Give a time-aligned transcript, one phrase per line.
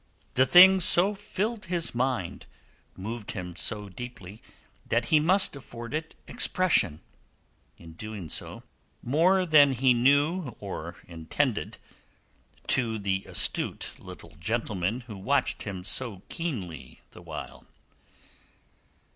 [0.33, 2.47] The thing so filled his mind,
[2.95, 4.41] moved him so deeply,
[4.87, 7.01] that he must afford it expression.
[7.77, 11.77] In doing so, he revealed of himself more than he knew or intended
[12.69, 17.67] to the astute little gentleman who watched him so keenly the while.